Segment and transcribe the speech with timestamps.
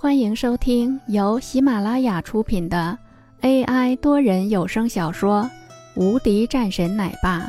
[0.00, 2.96] 欢迎收听由喜马拉雅出品的
[3.40, 5.42] AI 多人有声小说
[6.00, 7.40] 《无敌战神奶爸》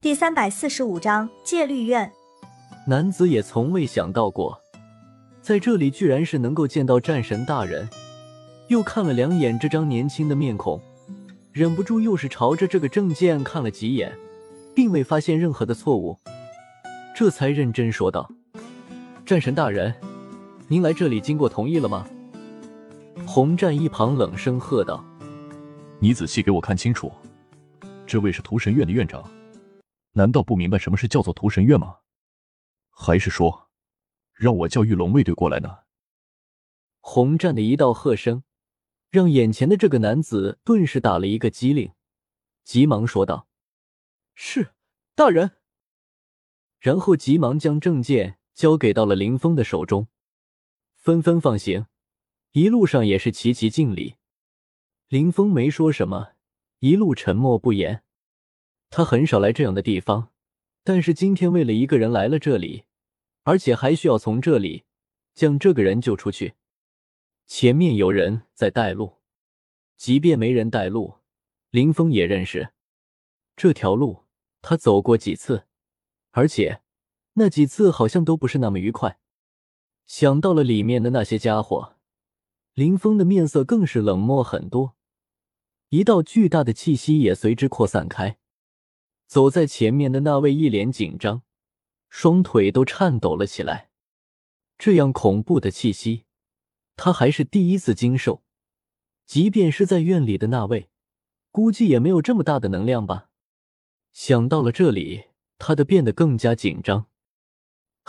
[0.00, 2.12] 第三百四十五章戒律院。
[2.86, 4.56] 男子也从未想到过，
[5.42, 7.88] 在这里居然是能够见到战神大人，
[8.68, 10.80] 又看了两眼这张年轻的面孔，
[11.50, 14.16] 忍不住又是朝着这个证件看了几眼，
[14.72, 16.16] 并未发现任何的错误，
[17.12, 18.30] 这才认真说道。
[19.28, 19.94] 战神大人，
[20.68, 22.08] 您来这里经过同意了吗？
[23.26, 25.04] 红战一旁冷声喝道
[26.00, 27.12] ：“你仔细给我看清楚，
[28.06, 29.22] 这位是屠神院的院长，
[30.12, 31.96] 难道不明白什么是叫做屠神院吗？
[32.88, 33.68] 还是说，
[34.32, 35.80] 让我叫御龙卫队过来呢？”
[37.00, 38.44] 红战的一道喝声，
[39.10, 41.92] 让眼前的这个男子顿时打了一个激灵，
[42.64, 43.46] 急忙说道
[44.34, 44.70] ：“是，
[45.14, 45.50] 大人。”
[46.80, 48.37] 然后急忙将证件。
[48.58, 50.08] 交给到了林峰的手中，
[50.96, 51.86] 纷纷放行，
[52.50, 54.16] 一路上也是齐齐敬礼。
[55.06, 56.32] 林峰没说什么，
[56.80, 58.02] 一路沉默不言。
[58.90, 60.32] 他很少来这样的地方，
[60.82, 62.82] 但是今天为了一个人来了这里，
[63.44, 64.82] 而且还需要从这里
[65.34, 66.54] 将这个人救出去。
[67.46, 69.18] 前面有人在带路，
[69.96, 71.18] 即便没人带路，
[71.70, 72.72] 林峰也认识
[73.54, 74.24] 这条路，
[74.60, 75.68] 他走过几次，
[76.32, 76.82] 而且。
[77.38, 79.18] 那几次好像都不是那么愉快，
[80.06, 81.94] 想到了里面的那些家伙，
[82.74, 84.96] 林峰的面色更是冷漠很多，
[85.90, 88.38] 一道巨大的气息也随之扩散开。
[89.28, 91.42] 走在前面的那位一脸紧张，
[92.08, 93.90] 双腿都颤抖了起来。
[94.76, 96.24] 这样恐怖的气息，
[96.96, 98.42] 他还是第一次经受。
[99.26, 100.88] 即便是在院里的那位，
[101.50, 103.30] 估计也没有这么大的能量吧。
[104.12, 105.26] 想到了这里，
[105.58, 107.06] 他的变得更加紧张。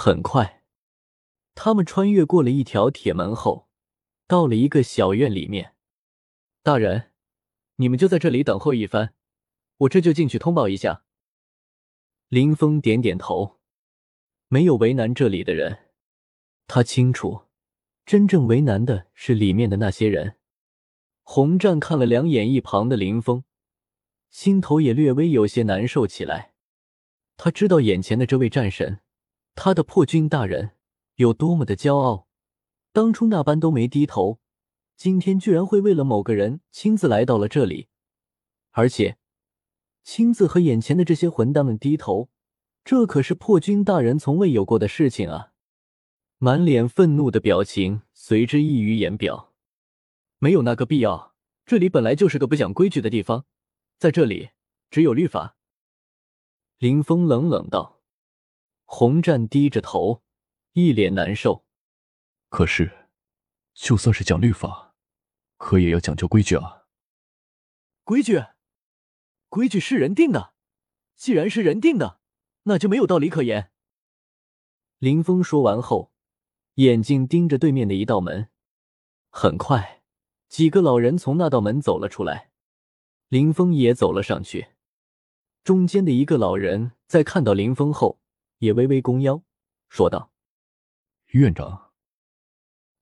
[0.00, 0.62] 很快，
[1.56, 3.68] 他们穿越过了一条铁门后，
[4.28, 5.74] 到了一个小院里面。
[6.62, 7.10] 大人，
[7.76, 9.14] 你们就在这里等候一番，
[9.78, 11.02] 我这就进去通报一下。
[12.28, 13.58] 林峰点点头，
[14.46, 15.86] 没有为难这里的人。
[16.68, 17.46] 他清楚，
[18.06, 20.36] 真正为难的是里面的那些人。
[21.24, 23.42] 洪战看了两眼一旁的林峰，
[24.30, 26.54] 心头也略微有些难受起来。
[27.36, 29.00] 他知道眼前的这位战神。
[29.60, 30.76] 他的破军大人
[31.16, 32.28] 有多么的骄傲，
[32.92, 34.38] 当初那般都没低头，
[34.96, 37.88] 今天居然会为了某个人亲自来到了这里，
[38.70, 39.18] 而且
[40.04, 42.30] 亲自和眼前的这些混蛋们低头，
[42.84, 45.50] 这可是破军大人从未有过的事情啊！
[46.38, 49.52] 满脸愤怒的表情随之溢于言表，
[50.38, 51.34] 没有那个必要，
[51.66, 53.44] 这里本来就是个不讲规矩的地方，
[53.98, 54.50] 在这里
[54.88, 55.56] 只有律法。
[56.78, 57.97] 林峰冷冷道。
[58.90, 60.22] 洪战低着头，
[60.72, 61.66] 一脸难受。
[62.48, 63.10] 可是，
[63.74, 64.94] 就算是讲律法，
[65.58, 66.86] 可也要讲究规矩啊。
[68.02, 68.42] 规矩，
[69.50, 70.54] 规矩是人定的。
[71.16, 72.18] 既然是人定的，
[72.62, 73.70] 那就没有道理可言。
[74.98, 76.10] 林峰说完后，
[76.76, 78.48] 眼睛盯着对面的一道门。
[79.28, 80.02] 很快，
[80.48, 82.50] 几个老人从那道门走了出来，
[83.28, 84.68] 林峰也走了上去。
[85.62, 88.18] 中间的一个老人在看到林峰后。
[88.58, 89.42] 也微微弓腰，
[89.88, 90.32] 说道
[91.32, 91.90] ：“院长，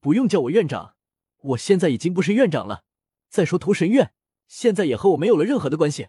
[0.00, 0.94] 不用叫我院长，
[1.38, 2.84] 我现在已经不是院长了。
[3.28, 4.12] 再说屠神院，
[4.46, 6.08] 现在也和我没有了任何的关系。”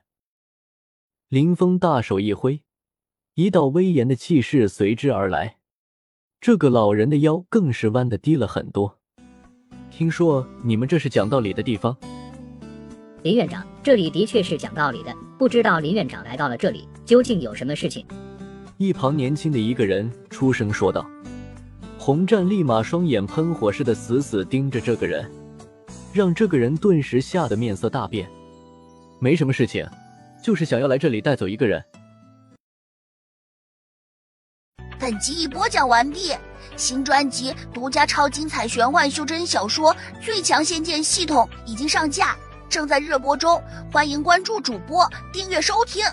[1.29, 2.63] 林峰大手一挥，
[3.33, 5.57] 一道威严的气势随之而来。
[6.39, 8.99] 这个老人的腰更是弯的低了很多。
[9.89, 11.97] 听说你们这是讲道理的地方？
[13.23, 15.15] 林院长，这里的确是讲道理的。
[15.39, 18.05] 不知道林院长来到了这里，究竟有什么事情？
[18.77, 21.07] 一旁年轻的一个人出声说道
[21.99, 25.29] ：“洪战立马双眼喷火似的死死盯着这个人，
[26.11, 28.27] 让这个人顿时吓得面色大变。
[29.19, 29.87] 没什么事情，
[30.43, 31.83] 就是想要来这里带走一个人。”
[34.99, 36.31] 本集已播讲完毕，
[36.75, 42.35] 新专辑独家超精彩玄幻修真小说《最强仙剑系统》已经上架，
[42.69, 43.61] 正在热播中，
[43.91, 46.03] 欢迎关注主播，订阅收听。